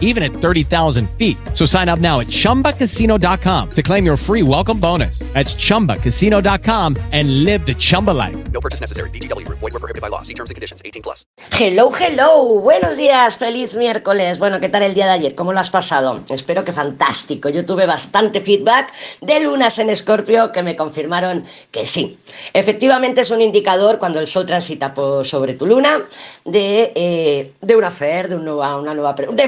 [0.00, 1.36] even at 30,000 feet.
[1.52, 5.18] So sign up now at chumbacasino.com to claim your free welcome bonus.
[5.34, 8.36] That's chumbacasino.com and live the Chumba life.
[8.52, 9.10] No purchase necessary.
[9.10, 9.58] VGW Group.
[9.58, 10.22] Void were prohibited by law.
[10.22, 10.80] See terms and conditions.
[10.84, 11.24] 18 plus.
[11.50, 14.38] Hello, hello, buenos días, feliz miércoles.
[14.38, 15.34] Bueno, ¿qué tal el día de ayer?
[15.34, 16.22] ¿Cómo lo has pasado?
[16.28, 17.48] Espero que fantástico.
[17.48, 22.18] Yo tuve bastante feedback de lunas en Escorpio que me confirmaron que sí.
[22.52, 26.06] Efectivamente es un indicador cuando el sol transita por sobre tu luna
[26.44, 29.42] de, eh, de una fer, de un nueva, una nueva, de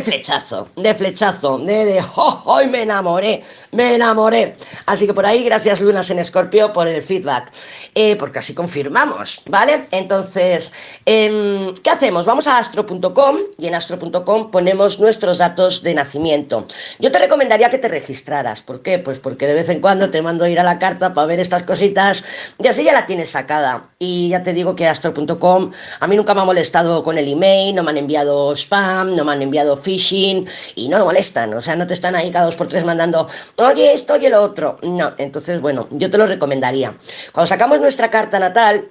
[0.77, 3.43] de flechazo, de, de, ¡oh, hoy me enamoré,
[3.77, 4.57] me enamoré!
[4.87, 7.53] Así que por ahí, gracias lunas en Escorpio por el feedback,
[7.95, 9.87] Eh, porque así confirmamos, ¿vale?
[9.91, 10.73] Entonces,
[11.07, 12.27] em, ¿qué hacemos?
[12.27, 16.67] Vamos a astro.com y en astro.com ponemos nuestros datos de nacimiento.
[16.99, 18.61] Yo te recomendaría que te registraras.
[18.61, 18.99] ¿Por qué?
[18.99, 21.41] Pues porque de vez en cuando te mando a ir a la carta para ver
[21.41, 22.23] estas cositas
[22.59, 23.91] y así ya la tienes sacada.
[23.99, 27.75] Y ya te digo que astro.com a mí nunca me ha molestado con el email,
[27.75, 31.55] no me han enviado spam, no me han enviado phishing y no molestan.
[31.55, 33.29] O sea, no te están ahí cada dos por tres mandando,
[33.67, 34.79] oye, esto, oye, lo otro.
[34.83, 36.97] No, entonces, bueno, yo te lo recomendaría.
[37.33, 38.89] Cuando sacamos nuestra carta natal,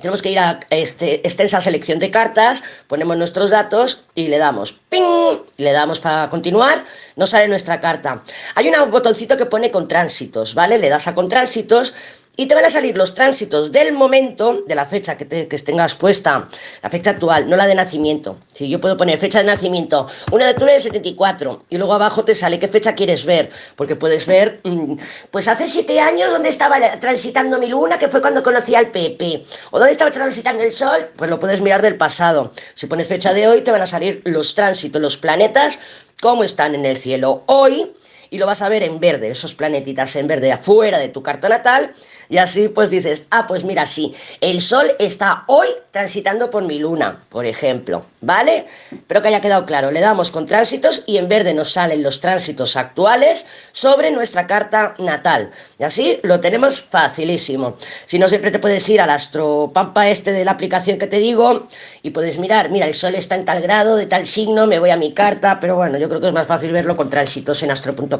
[0.00, 4.72] tenemos que ir a este, extensa selección de cartas, ponemos nuestros datos y le damos
[4.88, 5.40] ¡ping!
[5.58, 6.84] Le damos para continuar,
[7.16, 8.22] nos sale nuestra carta.
[8.54, 10.78] Hay un botoncito que pone con tránsitos, ¿vale?
[10.78, 11.92] Le das a con tránsitos
[12.40, 15.94] y te van a salir los tránsitos del momento, de la fecha que, te, tengas
[15.94, 16.48] puesta,
[16.82, 18.38] la fecha actual, no la de nacimiento.
[18.54, 22.24] Si yo puedo poner fecha de nacimiento, 1 de octubre del 74, y luego abajo
[22.24, 24.94] te sale qué fecha quieres ver, porque puedes ver, mm,
[25.30, 29.44] pues hace siete años donde estaba transitando mi luna, que fue cuando conocí al Pepe,
[29.70, 32.52] o dónde estaba transitando el Sol, pues lo puedes mirar del pasado.
[32.74, 35.78] Si pones fecha de hoy, te van a salir los tránsitos, los planetas,
[36.22, 37.92] cómo están en el cielo hoy,
[38.30, 41.48] y lo vas a ver en verde, esos planetitas en verde afuera de tu carta
[41.48, 41.92] natal,
[42.28, 46.78] y así pues dices, ah, pues mira, sí, el Sol está hoy transitando por mi
[46.78, 48.66] luna, por ejemplo, ¿vale?
[49.08, 52.20] Pero que haya quedado claro, le damos con tránsitos y en verde nos salen los
[52.20, 57.74] tránsitos actuales sobre nuestra carta natal, y así lo tenemos facilísimo.
[58.06, 61.66] Si no, siempre te puedes ir al astropampa este de la aplicación que te digo
[62.02, 64.90] y puedes mirar, mira, el Sol está en tal grado, de tal signo, me voy
[64.90, 67.72] a mi carta, pero bueno, yo creo que es más fácil verlo con tránsitos en
[67.72, 68.19] astro.com.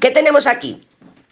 [0.00, 0.80] ¿Qué tenemos aquí?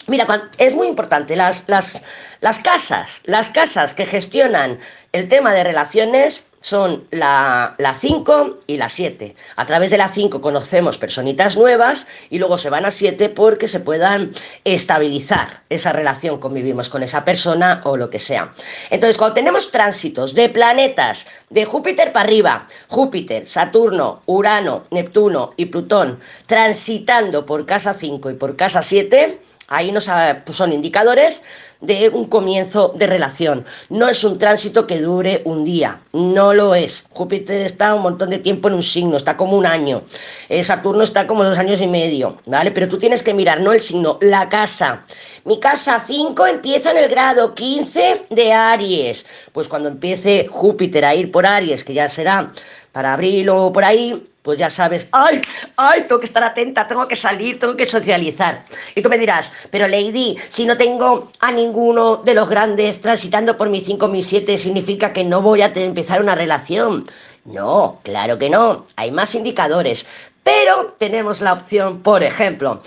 [0.06, 2.02] Mira, es muy importante, las, las,
[2.40, 4.78] las casas, las casas que gestionan
[5.12, 9.34] el tema de relaciones son la 5 y la 7.
[9.56, 13.68] A través de la 5 conocemos personitas nuevas y luego se van a 7 porque
[13.68, 14.32] se puedan
[14.64, 18.52] estabilizar esa relación, convivimos con esa persona o lo que sea.
[18.90, 25.66] Entonces, cuando tenemos tránsitos de planetas de Júpiter para arriba, Júpiter, Saturno, Urano, Neptuno y
[25.66, 29.40] Plutón transitando por casa 5 y por casa 7,
[29.72, 30.10] Ahí nos
[30.44, 31.44] pues son indicadores
[31.80, 33.64] de un comienzo de relación.
[33.88, 37.04] No es un tránsito que dure un día, no lo es.
[37.10, 40.02] Júpiter está un montón de tiempo en un signo, está como un año.
[40.48, 42.72] Eh, Saturno está como dos años y medio, ¿vale?
[42.72, 45.04] Pero tú tienes que mirar, no el signo, la casa.
[45.44, 49.24] Mi casa 5 empieza en el grado 15 de Aries.
[49.52, 52.52] Pues cuando empiece Júpiter a ir por Aries, que ya será
[52.90, 55.42] para abril o por ahí, pues ya sabes, ay,
[55.76, 58.64] ay, tengo que estar atenta, tengo que salir, tengo que socializar.
[58.94, 63.56] Y tú me dirás, pero Lady, si no tengo a ninguno de los grandes transitando
[63.56, 67.04] por mi 5, mi 7, significa que no voy a empezar una relación.
[67.44, 70.06] No, claro que no, hay más indicadores,
[70.42, 72.80] pero tenemos la opción, por ejemplo,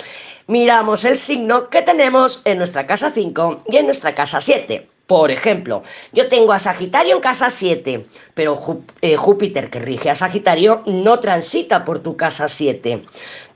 [0.48, 4.88] miramos el signo que tenemos en nuestra casa 5 y en nuestra casa 7.
[5.14, 8.60] Por ejemplo, yo tengo a Sagitario en casa 7, pero
[9.02, 13.04] eh, Júpiter que rige a Sagitario no transita por tu casa 7.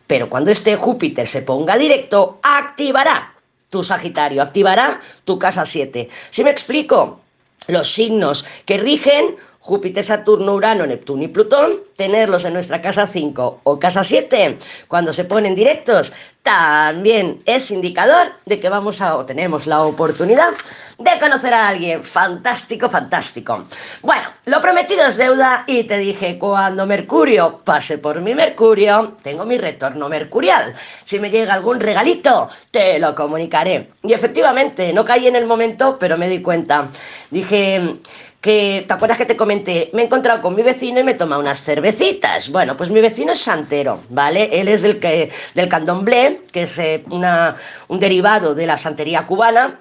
[0.05, 3.33] Pero cuando este Júpiter se ponga directo, activará
[3.71, 6.07] tu Sagitario, activará tu casa 7.
[6.29, 7.21] ¿Sí me explico?
[7.67, 9.35] Los signos que rigen
[9.67, 15.11] Júpiter, Saturno, Urano, Neptuno y Plutón, tenerlos en nuestra casa 5 o casa 7, cuando
[15.11, 20.53] se ponen directos, también es indicador de que vamos a o tenemos la oportunidad
[20.97, 22.03] de conocer a alguien.
[22.03, 23.65] Fantástico, fantástico.
[24.01, 29.45] Bueno, lo prometido es deuda y te dije, cuando Mercurio pase por mi Mercurio, tengo
[29.45, 30.73] mi retorno mercurial.
[31.03, 33.89] Si me llega algún regalito, te lo comunicaré.
[34.03, 36.89] Y efectivamente, no caí en el momento, pero me di cuenta.
[37.29, 37.97] Dije
[38.41, 39.89] que, ¿te acuerdas que te comenté?
[39.93, 42.49] Me he encontrado con mi vecino y me toma unas cervecitas.
[42.49, 44.49] Bueno, pues mi vecino es santero, ¿vale?
[44.51, 49.79] Él es del, que, del candomblé, que es eh, un derivado de la santería cubana,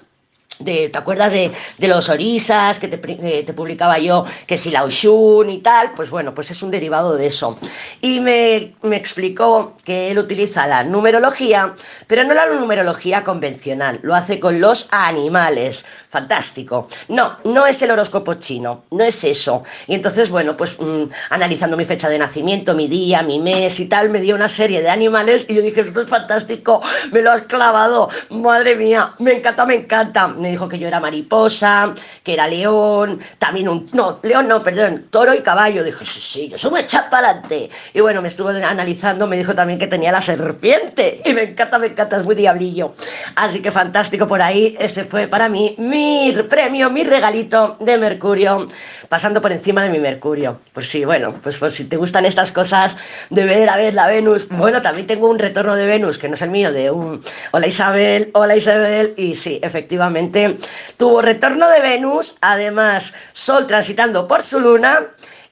[0.58, 4.84] de, ¿te acuerdas de, de los orisas que te, te, publicaba yo, que si la
[4.84, 5.92] Oshun y tal?
[5.94, 7.58] Pues bueno, pues es un derivado de eso.
[8.00, 11.74] Y me, me, explicó que él utiliza la numerología,
[12.06, 15.84] pero no la numerología convencional, lo hace con los animales.
[16.10, 16.88] Fantástico.
[17.08, 19.64] No, no es el horóscopo chino, no es eso.
[19.86, 23.86] Y entonces, bueno, pues mmm, analizando mi fecha de nacimiento, mi día, mi mes y
[23.86, 26.80] tal, me dio una serie de animales y yo dije, esto es fantástico,
[27.12, 31.00] me lo has clavado, madre mía, me encanta, me encanta me dijo que yo era
[31.00, 33.90] mariposa, que era león, también un...
[33.92, 35.82] No, león no, perdón, toro y caballo.
[35.82, 37.68] Dije, sí, sí, yo soy muy adelante.
[37.92, 41.20] Y bueno, me estuvo analizando, me dijo también que tenía la serpiente.
[41.24, 42.94] Y me encanta, me encanta, es muy diablillo.
[43.34, 44.76] Así que fantástico por ahí.
[44.78, 48.68] Ese fue para mí mi premio, mi regalito de Mercurio,
[49.08, 50.60] pasando por encima de mi Mercurio.
[50.72, 52.96] Pues sí, bueno, pues, pues si te gustan estas cosas
[53.30, 54.46] de ver a ver la Venus.
[54.48, 57.20] Bueno, también tengo un retorno de Venus, que no es el mío, de un...
[57.50, 59.12] Hola Isabel, hola Isabel.
[59.16, 60.35] Y sí, efectivamente
[60.96, 65.06] tuvo retorno de Venus, además Sol transitando por su luna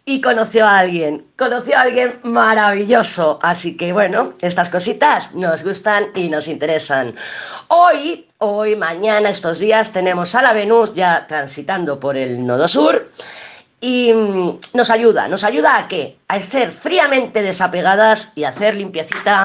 [0.07, 3.39] y conoció a alguien, conoció a alguien maravilloso.
[3.43, 7.15] Así que bueno, estas cositas nos gustan y nos interesan.
[7.69, 13.11] Hoy, hoy, mañana, estos días tenemos a la Venus ya transitando por el nodo sur
[13.81, 16.19] y mm, nos ayuda, nos ayuda a qué?
[16.29, 19.43] A ser fríamente desapegadas y hacer limpiecita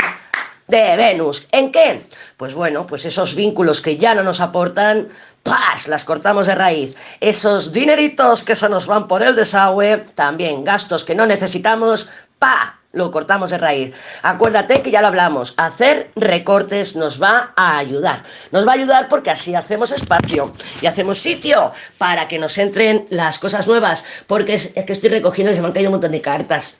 [0.70, 1.46] de Venus.
[1.52, 2.04] ¿En qué?
[2.38, 5.10] Pues bueno, pues esos vínculos que ya no nos aportan,
[5.44, 5.88] ¡pas!
[5.88, 6.96] Las cortamos de raíz.
[7.20, 12.08] Esos dineritos que se nos van por el desagüe, también gastos que no necesitamos,
[12.38, 12.76] ¡pa!
[12.92, 13.96] Lo cortamos de raíz.
[14.24, 15.54] Acuérdate que ya lo hablamos.
[15.58, 18.24] Hacer recortes nos va a ayudar.
[18.52, 20.52] Nos va a ayudar porque así hacemos espacio
[20.82, 24.04] y hacemos sitio para que nos entren las cosas nuevas.
[24.26, 26.74] Porque es, que estoy recogiendo y se me han caído un montón de cartas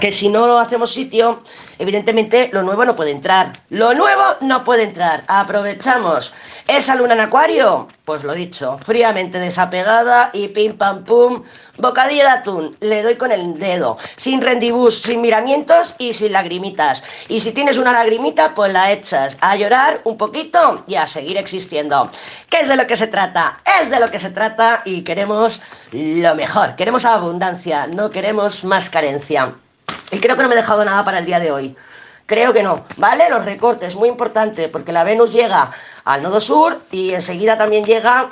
[0.00, 1.40] que si no hacemos sitio,
[1.78, 3.52] evidentemente lo nuevo no puede entrar.
[3.70, 5.24] Lo nuevo no puede entrar.
[5.28, 6.32] Aprovechamos
[6.68, 11.42] esa luna en acuario, pues lo dicho, fríamente desapegada y pim pam pum,
[11.78, 17.04] bocadillo de atún, le doy con el dedo, sin rendibus, sin miramientos y sin lagrimitas.
[17.28, 21.36] Y si tienes una lagrimita, pues la echas a llorar un poquito y a seguir
[21.36, 22.10] existiendo.
[22.48, 23.58] ¿Qué es de lo que se trata?
[23.80, 25.60] Es de lo que se trata y queremos
[25.92, 29.54] lo mejor, queremos abundancia, no queremos más carencia.
[30.14, 31.76] Y creo que no me he dejado nada para el día de hoy.
[32.26, 33.28] Creo que no, ¿vale?
[33.28, 35.70] Los recortes, muy importante, porque la Venus llega
[36.04, 38.30] al nodo sur y enseguida también llega,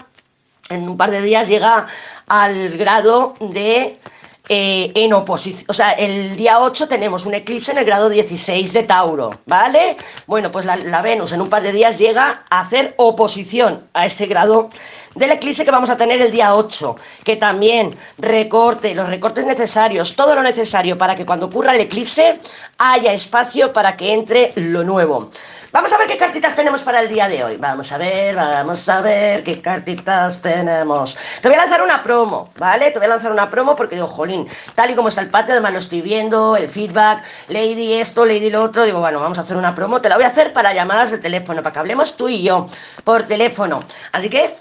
[0.70, 1.86] en un par de días llega
[2.28, 3.98] al grado de
[4.48, 8.72] eh, en oposición, o sea, el día 8 tenemos un eclipse en el grado 16
[8.72, 9.96] de Tauro, ¿vale?
[10.26, 14.06] Bueno, pues la, la, Venus en un par de días llega a hacer oposición a
[14.06, 14.70] ese grado
[15.14, 20.16] del eclipse que vamos a tener el día 8, que también recorte, los recortes necesarios,
[20.16, 22.38] todo lo necesario para que cuando ocurra el eclipse
[22.78, 25.30] haya espacio para que entre lo nuevo.
[25.72, 27.56] Vamos a ver qué cartitas tenemos para el día de hoy.
[27.56, 31.16] Vamos a ver, vamos a ver qué cartitas tenemos.
[31.40, 32.90] Te voy a lanzar una promo, ¿vale?
[32.90, 35.54] Te voy a lanzar una promo porque digo, jolín, tal y como está el patio,
[35.54, 38.84] además lo estoy viendo, el feedback, Lady esto, Lady lo otro.
[38.84, 40.02] Digo, bueno, vamos a hacer una promo.
[40.02, 42.66] Te la voy a hacer para llamadas de teléfono, para que hablemos tú y yo
[43.04, 43.80] por teléfono.
[44.12, 44.54] Así que,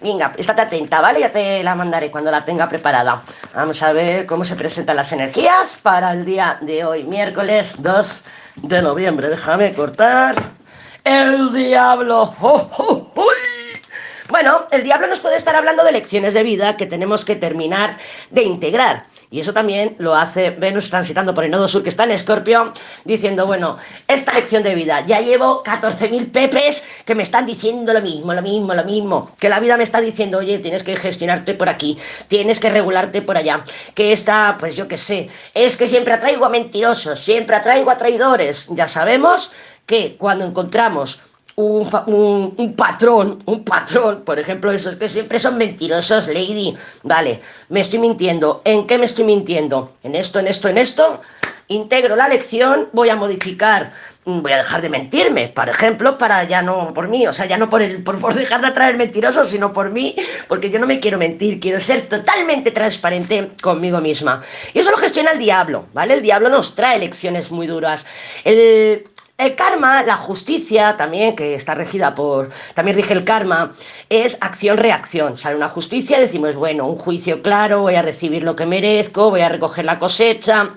[0.00, 1.20] Venga, estate atenta, ¿vale?
[1.20, 3.22] Ya te la mandaré cuando la tenga preparada.
[3.54, 8.24] Vamos a ver cómo se presentan las energías para el día de hoy, miércoles 2
[8.56, 9.28] de noviembre.
[9.28, 10.36] Déjame cortar.
[11.04, 12.34] El diablo.
[14.28, 17.96] Bueno, el diablo nos puede estar hablando de lecciones de vida que tenemos que terminar
[18.30, 19.06] de integrar.
[19.30, 22.72] Y eso también lo hace Venus transitando por el nodo sur que está en Escorpio,
[23.04, 23.76] diciendo, bueno,
[24.08, 28.42] esta lección de vida, ya llevo 14.000 pepes que me están diciendo lo mismo, lo
[28.42, 29.32] mismo, lo mismo.
[29.38, 31.98] Que la vida me está diciendo, oye, tienes que gestionarte por aquí,
[32.28, 33.64] tienes que regularte por allá.
[33.94, 37.96] Que esta, pues yo qué sé, es que siempre atraigo a mentirosos, siempre atraigo a
[37.96, 38.66] traidores.
[38.70, 39.50] Ya sabemos
[39.86, 41.18] que cuando encontramos
[41.56, 46.74] un, patrón, un patrón, por ejemplo, esos que siempre son mentirosos, Lady.
[47.02, 48.60] Vale, me estoy mintiendo.
[48.64, 49.92] ¿En qué me estoy mintiendo?
[50.02, 51.20] ¿En esto, en esto, en esto?
[51.68, 53.92] Integro la lección, voy a modificar,
[54.24, 57.56] voy a dejar de mentirme, por ejemplo, para ya no por mí, o sea, ya
[57.56, 60.14] no por, el, por, por dejar de atraer mentirosos, sino por mí,
[60.46, 64.42] porque yo no me quiero mentir, quiero ser totalmente transparente conmigo misma.
[64.74, 66.14] Y eso lo gestiona el diablo, ¿vale?
[66.14, 68.06] El diablo nos trae lecciones muy duras.
[68.44, 69.04] El
[69.38, 73.72] el karma, la justicia también, que está regida por, también rige el karma,
[74.08, 75.36] es acción-reacción.
[75.36, 79.42] Sale una justicia, decimos, bueno, un juicio claro, voy a recibir lo que merezco, voy
[79.42, 80.70] a recoger la cosecha.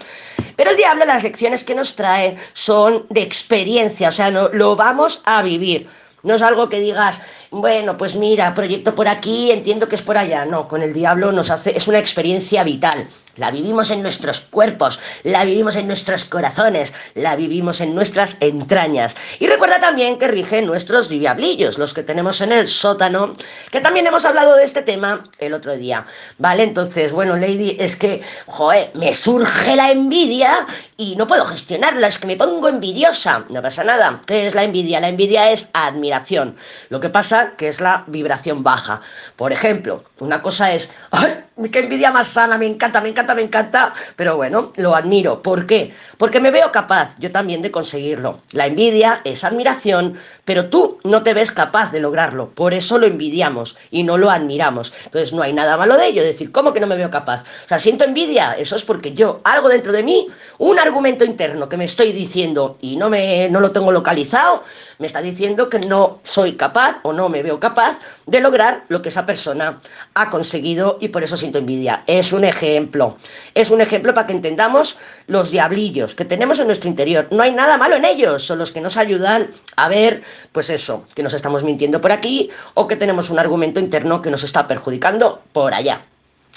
[0.57, 4.75] Pero el diablo, las lecciones que nos trae son de experiencia, o sea, no, lo
[4.75, 5.87] vamos a vivir.
[6.21, 10.17] No es algo que digas, bueno, pues mira, proyecto por aquí, entiendo que es por
[10.17, 10.43] allá.
[10.43, 13.07] No, con el diablo nos hace, es una experiencia vital.
[13.39, 19.15] La vivimos en nuestros cuerpos, la vivimos en nuestros corazones, la vivimos en nuestras entrañas.
[19.39, 23.35] Y recuerda también que rige nuestros diablillos, los que tenemos en el sótano,
[23.71, 26.05] que también hemos hablado de este tema el otro día.
[26.37, 26.63] ¿Vale?
[26.63, 30.67] Entonces, bueno, Lady, es que, joder, me surge la envidia
[30.99, 33.45] y no puedo gestionarla, es que me pongo envidiosa.
[33.47, 34.19] No pasa nada.
[34.25, 34.99] ¿Qué es la envidia?
[34.99, 36.57] La envidia es admiración.
[36.89, 38.99] Lo que pasa que es la vibración baja.
[39.37, 41.45] Por ejemplo, una cosa es, ¡ay!
[41.71, 42.57] ¡Qué envidia más sana!
[42.57, 43.93] Me encanta, me encanta, me encanta.
[44.17, 45.41] Pero bueno, lo admiro.
[45.41, 45.93] ¿Por qué?
[46.17, 48.39] Porque me veo capaz yo también de conseguirlo.
[48.51, 52.49] La envidia es admiración, pero tú no te ves capaz de lograrlo.
[52.49, 54.91] Por eso lo envidiamos y no lo admiramos.
[55.05, 56.23] Entonces no hay nada malo de ello.
[56.23, 57.43] Decir, ¿cómo que no me veo capaz?
[57.43, 58.53] O sea, siento envidia.
[58.57, 60.27] Eso es porque yo, algo dentro de mí,
[60.57, 64.63] un argumento interno que me estoy diciendo y no, me, no lo tengo localizado,
[64.97, 69.01] me está diciendo que no soy capaz o no me veo capaz de lograr lo
[69.01, 69.79] que esa persona
[70.15, 72.03] ha conseguido y por eso siento envidia.
[72.07, 73.17] Es un ejemplo.
[73.53, 77.27] Es un ejemplo para que entendamos los diablillos que tenemos en nuestro interior.
[77.29, 81.05] No hay nada malo en ellos, son los que nos ayudan a ver, pues eso,
[81.13, 84.67] que nos estamos mintiendo por aquí o que tenemos un argumento interno que nos está
[84.67, 86.01] perjudicando por allá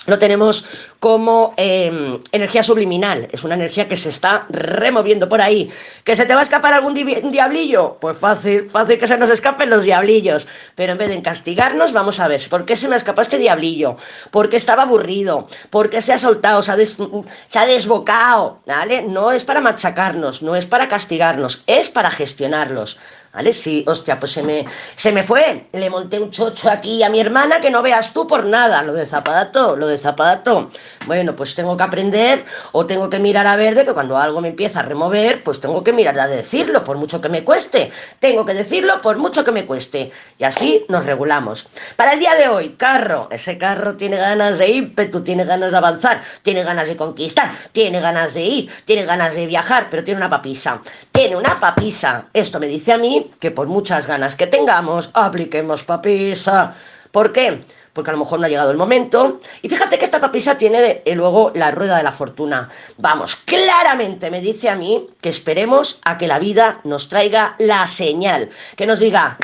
[0.06, 0.64] lo tenemos
[0.98, 5.70] como eh, energía subliminal, es una energía que se está removiendo por ahí.
[6.04, 7.98] ¿Que se te va a escapar algún diablillo?
[8.00, 10.46] Pues fácil, fácil que se nos escapen los diablillos.
[10.74, 13.96] Pero en vez de castigarnos, vamos a ver, ¿por qué se me escapó este diablillo?
[14.30, 15.46] ¿Por qué estaba aburrido?
[15.70, 18.60] ¿Por qué se ha soltado, se ha, se ha desbocado?
[18.66, 19.02] ¿Vale?
[19.02, 22.98] No es para machacarnos, no es para castigarnos, es para gestionarlos.
[23.32, 23.54] ¿Vale?
[23.54, 25.64] Sí, hostia, pues se me, se me fue.
[25.72, 28.82] Le monté un chocho aquí a mi hermana que no veas tú por nada.
[28.82, 30.68] Lo de Zapadato, lo de Zapadato.
[31.06, 34.42] Bueno, pues tengo que aprender o tengo que mirar a ver de que cuando algo
[34.42, 37.90] me empieza a remover, pues tengo que mirar a decirlo, por mucho que me cueste.
[38.20, 40.12] Tengo que decirlo por mucho que me cueste.
[40.36, 41.66] Y así nos regulamos.
[41.96, 43.28] Para el día de hoy, carro.
[43.30, 47.98] Ese carro tiene ganas de ímpetu, tiene ganas de avanzar, tiene ganas de conquistar, tiene
[48.00, 50.82] ganas de ir, tiene ganas de viajar, pero tiene una papisa.
[51.12, 52.26] Tiene una papisa.
[52.34, 56.74] Esto me dice a mí que por muchas ganas que tengamos, apliquemos papisa.
[57.10, 57.64] ¿Por qué?
[57.92, 59.40] Porque a lo mejor no ha llegado el momento.
[59.60, 62.70] Y fíjate que esta papisa tiene eh, luego la rueda de la fortuna.
[62.96, 67.86] Vamos, claramente me dice a mí que esperemos a que la vida nos traiga la
[67.86, 68.48] señal.
[68.76, 69.36] Que nos diga,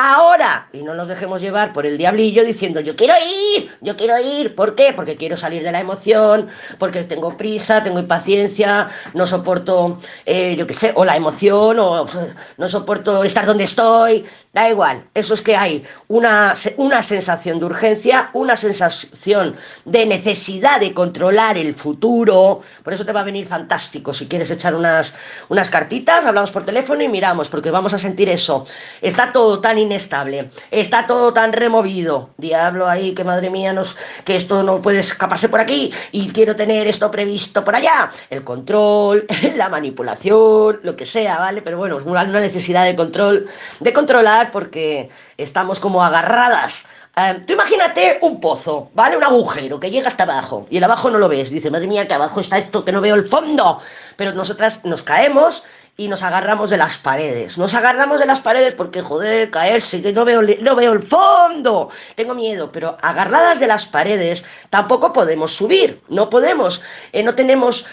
[0.00, 0.68] ahora.
[0.72, 3.14] Y no nos dejemos llevar por el diablillo diciendo, yo quiero
[3.54, 4.54] ir, yo quiero ir.
[4.54, 4.92] ¿Por qué?
[4.94, 10.66] Porque quiero salir de la emoción, porque tengo prisa, tengo impaciencia, no soporto, eh, yo
[10.66, 12.06] qué sé, o la emoción, o
[12.58, 14.24] no soporto estar donde estoy.
[14.52, 19.54] Da igual, eso es que hay una, una sensación de urgencia, una sensación
[19.84, 22.60] de necesidad de controlar el futuro.
[22.82, 24.12] Por eso te va a venir fantástico.
[24.12, 25.14] Si quieres echar unas,
[25.50, 28.66] unas cartitas, hablamos por teléfono y miramos, porque vamos a sentir eso.
[29.00, 32.30] Está todo tan inestable, está todo tan removido.
[32.36, 36.56] Diablo ahí, que madre mía, nos, que esto no puede escaparse por aquí y quiero
[36.56, 38.10] tener esto previsto por allá.
[38.28, 41.62] El control, la manipulación, lo que sea, ¿vale?
[41.62, 43.46] Pero bueno, una necesidad de control,
[43.78, 46.86] de controlar porque estamos como agarradas.
[47.16, 49.16] Eh, tú imagínate un pozo, ¿vale?
[49.16, 51.50] Un agujero que llega hasta abajo y el abajo no lo ves.
[51.50, 53.80] Dice, madre mía, que abajo está esto, que no veo el fondo.
[54.16, 55.64] Pero nosotras nos caemos
[55.96, 57.58] y nos agarramos de las paredes.
[57.58, 61.90] Nos agarramos de las paredes porque, joder, caerse, que no veo, no veo el fondo.
[62.14, 66.00] Tengo miedo, pero agarradas de las paredes tampoco podemos subir.
[66.08, 66.80] No podemos,
[67.12, 67.84] eh, no tenemos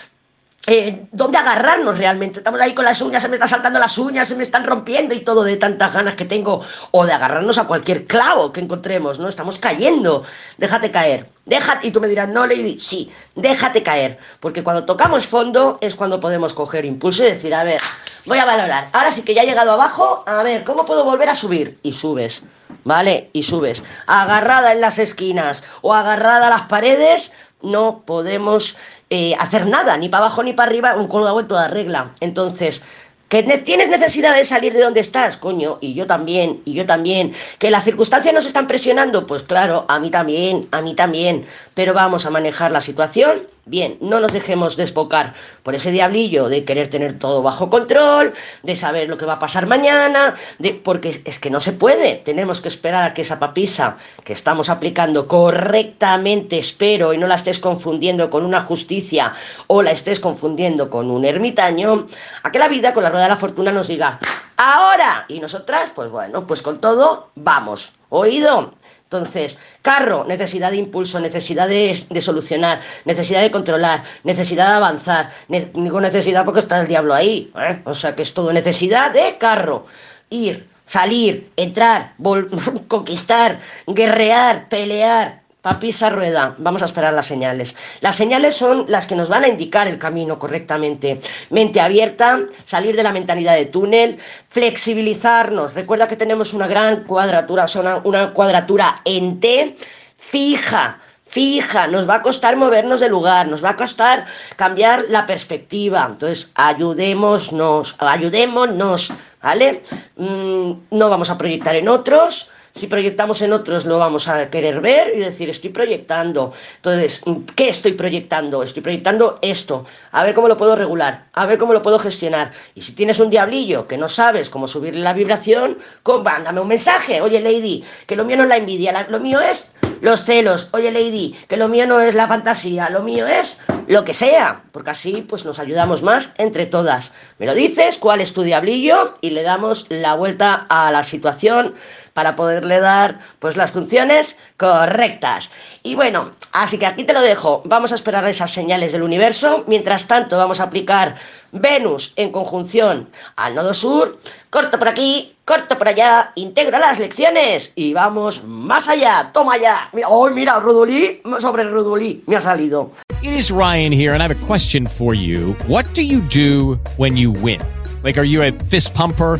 [0.69, 2.39] eh, dónde agarrarnos realmente.
[2.39, 5.15] Estamos ahí con las uñas, se me están saltando las uñas, se me están rompiendo
[5.15, 6.62] y todo de tantas ganas que tengo.
[6.91, 9.29] O de agarrarnos a cualquier clavo que encontremos, ¿no?
[9.29, 10.24] Estamos cayendo.
[10.57, 11.29] Déjate caer.
[11.45, 11.88] Déjate.
[11.88, 14.17] Y tú me dirás, no, Lady, sí, déjate caer.
[14.41, 17.79] Porque cuando tocamos fondo es cuando podemos coger impulso y decir, a ver,
[18.25, 18.89] voy a valorar.
[18.91, 21.79] Ahora sí que ya he llegado abajo, a ver, ¿cómo puedo volver a subir?
[21.81, 22.43] Y subes,
[22.83, 23.29] ¿vale?
[23.31, 23.81] Y subes.
[24.05, 27.31] Agarrada en las esquinas o agarrada a las paredes,
[27.62, 28.75] no podemos
[29.09, 32.11] eh, hacer nada, ni para abajo ni para arriba, un colgado en toda regla.
[32.19, 32.83] Entonces,
[33.29, 35.35] ¿Que tienes necesidad de salir de donde estás?
[35.35, 37.33] Coño, y yo también, y yo también.
[37.59, 39.27] ¿Que las circunstancias nos están presionando?
[39.27, 41.45] Pues claro, a mí también, a mí también.
[41.73, 45.33] Pero vamos a manejar la situación Bien, no nos dejemos desbocar
[45.63, 48.33] por ese diablillo de querer tener todo bajo control,
[48.63, 52.15] de saber lo que va a pasar mañana, de, porque es que no se puede.
[52.15, 57.36] Tenemos que esperar a que esa papisa que estamos aplicando correctamente, espero, y no la
[57.36, 59.33] estés confundiendo con una justicia
[59.67, 62.07] o la estés confundiendo con un ermitaño,
[62.43, 64.17] a que la vida con la rueda de la fortuna nos diga,
[64.55, 67.91] ahora, y nosotras, pues bueno, pues con todo, vamos.
[68.07, 68.71] ¿Oído?
[69.09, 75.29] Entonces, carro, necesidad de impulso, necesidad de, solucionar, necesidad de controlar, necesidad de avanzar.
[75.47, 77.49] digo necesidad porque está el diablo ahí.
[77.55, 77.81] ¿eh?
[77.85, 79.85] O sea que es todo necesidad de carro.
[80.29, 82.15] Ir, salir, entrar,
[82.89, 87.75] conquistar, guerrear, pelear, papisa rueda, vamos a esperar las señales.
[88.00, 91.19] Las señales son las que nos van a indicar el camino correctamente.
[91.50, 95.74] Mente abierta, salir de la mentalidad de túnel, flexibilizarnos.
[95.74, 99.75] Recuerda que tenemos una gran cuadratura, o sea, una, cuadratura en T
[100.17, 105.25] fija fija, nos va a costar movernos de lugar, nos va a costar cambiar la
[105.25, 106.07] perspectiva.
[106.09, 109.12] Entonces, ayudémonos, ayudémonos,
[109.43, 109.83] ¿vale?
[110.15, 114.81] Mm, no vamos a proyectar en otros, si proyectamos en otros lo vamos a querer
[114.81, 116.53] ver y decir, estoy proyectando.
[116.77, 117.22] Entonces,
[117.55, 118.63] ¿qué estoy proyectando?
[118.63, 119.86] Estoy proyectando esto.
[120.12, 122.51] A ver cómo lo puedo regular, a ver cómo lo puedo gestionar.
[122.75, 125.77] Y si tienes un diablillo que no sabes cómo subirle la vibración,
[126.24, 127.22] mándame un mensaje.
[127.22, 129.67] Oye, Lady, que lo mío no es la envidia, lo mío es
[130.01, 130.69] los celos.
[130.74, 134.62] Oye, Lady, que lo mío no es la fantasía, lo mío es lo que sea.
[134.72, 137.12] Porque así pues nos ayudamos más entre todas.
[137.39, 141.74] Me lo dices, cuál es tu diablillo y le damos la vuelta a la situación
[142.17, 145.51] para poderle dar pues las funciones correctas.
[145.83, 147.62] Y bueno, así que aquí te lo dejo.
[147.63, 149.63] Vamos a esperar esas señales del universo.
[149.67, 151.13] Mientras tanto, vamos a aplicar
[151.51, 154.17] Venus en conjunción al nodo sur.
[154.50, 159.29] Corto por aquí, corto por allá, integra las lecciones y vamos más allá.
[159.31, 159.91] Toma ya.
[160.07, 162.93] Oh, mira, Rudolí, sobre Rudolí, me ha salido.
[163.21, 165.55] It is Ryan here and I have a question for you.
[165.67, 167.62] What do you do when you win?
[168.01, 169.39] Like, are you a fist pumper?